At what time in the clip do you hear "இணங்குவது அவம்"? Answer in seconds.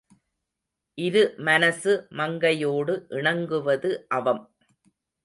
3.11-4.41